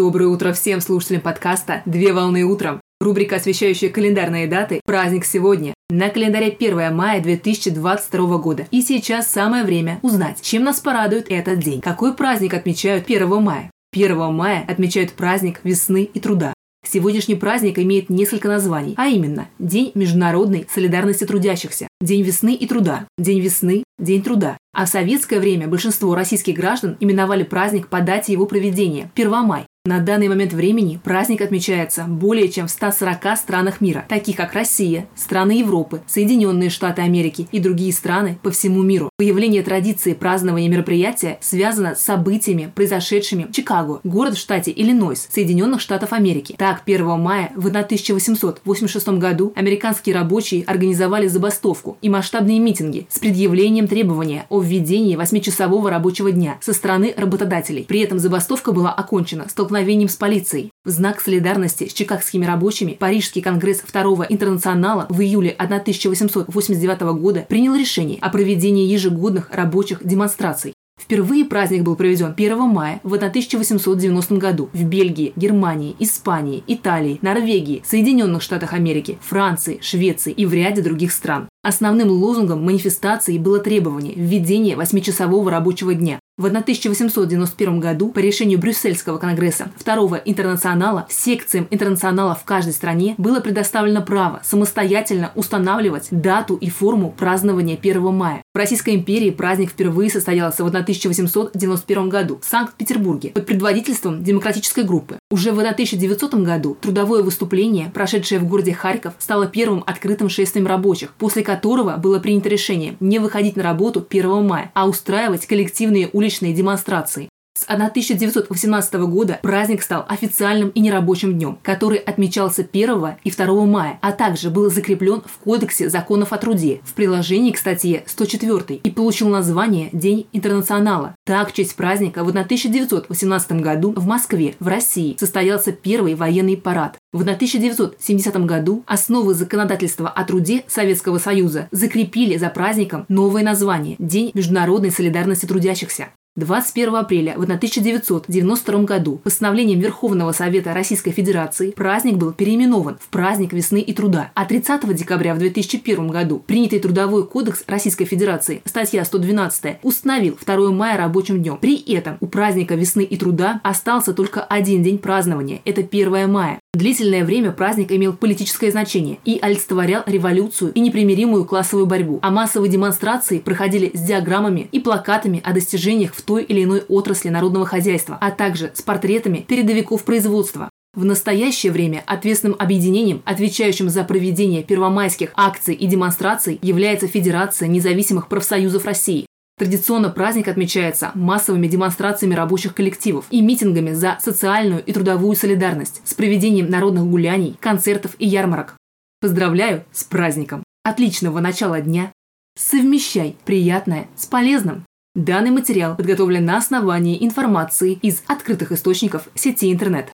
[0.00, 2.80] Доброе утро всем слушателям подкаста «Две волны утром».
[3.02, 5.74] Рубрика, освещающая календарные даты «Праздник сегодня».
[5.90, 8.66] На календаре 1 мая 2022 года.
[8.70, 11.82] И сейчас самое время узнать, чем нас порадует этот день.
[11.82, 13.70] Какой праздник отмечают 1 мая?
[13.92, 16.54] 1 мая отмечают праздник весны и труда.
[16.82, 23.06] Сегодняшний праздник имеет несколько названий, а именно День международной солидарности трудящихся, День весны и труда,
[23.18, 24.56] День весны, День труда.
[24.72, 29.66] А в советское время большинство российских граждан именовали праздник по дате его проведения– 1 май.
[29.86, 35.08] На данный момент времени праздник отмечается более чем в 140 странах мира, таких как Россия,
[35.14, 39.08] страны Европы, Соединенные Штаты Америки и другие страны по всему миру.
[39.16, 45.80] Появление традиции празднования мероприятия связано с событиями, произошедшими в Чикаго, город в штате Иллинойс, Соединенных
[45.80, 46.56] Штатов Америки.
[46.58, 53.88] Так, 1 мая в 1886 году американские рабочие организовали забастовку и масштабные митинги с предъявлением
[53.88, 57.86] требования о введении 8-часового рабочего дня со стороны работодателей.
[57.88, 60.70] При этом забастовка была окончена столкновением столкновением с полицией.
[60.84, 67.76] В знак солидарности с чикагскими рабочими Парижский конгресс Второго интернационала в июле 1889 года принял
[67.76, 70.74] решение о проведении ежегодных рабочих демонстраций.
[71.00, 77.82] Впервые праздник был проведен 1 мая в 1890 году в Бельгии, Германии, Испании, Италии, Норвегии,
[77.86, 81.48] Соединенных Штатах Америки, Франции, Швеции и в ряде других стран.
[81.62, 89.18] Основным лозунгом манифестации было требование введения 8-часового рабочего дня, в 1891 году по решению Брюссельского
[89.18, 96.70] конгресса Второго интернационала секциям интернационала в каждой стране было предоставлено право самостоятельно устанавливать дату и
[96.70, 98.42] форму празднования 1 мая.
[98.54, 105.19] В Российской империи праздник впервые состоялся в 1891 году в Санкт-Петербурге под предводительством демократической группы.
[105.32, 111.12] Уже в 1900 году трудовое выступление, прошедшее в городе Харьков, стало первым открытым шествием рабочих,
[111.14, 116.52] после которого было принято решение не выходить на работу 1 мая, а устраивать коллективные уличные
[116.52, 117.29] демонстрации.
[117.60, 123.98] С 1918 года праздник стал официальным и нерабочим днем, который отмечался 1 и 2 мая,
[124.00, 128.90] а также был закреплен в Кодексе законов о труде в приложении к статье 104 и
[128.90, 131.14] получил название День интернационала.
[131.26, 136.96] Так, в честь праздника в 1918 году в Москве, в России, состоялся первый военный парад.
[137.12, 144.30] В 1970 году основы законодательства о труде Советского Союза закрепили за праздником новое название– День
[144.32, 146.08] международной солидарности трудящихся.
[146.40, 153.52] 21 апреля в 1992 году постановлением Верховного Совета Российской Федерации праздник был переименован в праздник
[153.52, 159.04] весны и труда, а 30 декабря в 2001 году принятый Трудовой кодекс Российской Федерации, статья
[159.04, 161.58] 112, установил 2 мая рабочим днем.
[161.60, 166.58] При этом у праздника весны и труда остался только один день празднования– это 1 мая.
[166.72, 172.70] Длительное время праздник имел политическое значение и олицетворял революцию и непримиримую классовую борьбу, а массовые
[172.70, 178.16] демонстрации проходили с диаграммами и плакатами о достижениях в той или иной отрасли народного хозяйства,
[178.20, 180.70] а также с портретами передовиков производства.
[180.94, 188.28] В настоящее время ответственным объединением, отвечающим за проведение первомайских акций и демонстраций, является Федерация независимых
[188.28, 189.26] профсоюзов России.
[189.60, 196.14] Традиционно праздник отмечается массовыми демонстрациями рабочих коллективов и митингами за социальную и трудовую солидарность с
[196.14, 198.78] проведением народных гуляний, концертов и ярмарок.
[199.20, 200.64] Поздравляю с праздником!
[200.82, 202.10] Отличного начала дня!
[202.58, 204.86] Совмещай приятное с полезным!
[205.14, 210.10] Данный материал подготовлен на основании информации из открытых источников сети интернет.